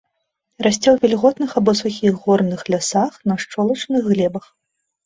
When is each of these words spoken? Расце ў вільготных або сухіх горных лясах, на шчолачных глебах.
Расце 0.65 0.89
ў 0.91 0.97
вільготных 1.03 1.53
або 1.61 1.71
сухіх 1.83 2.13
горных 2.25 2.61
лясах, 2.73 3.13
на 3.31 3.35
шчолачных 3.47 4.01
глебах. 4.15 4.55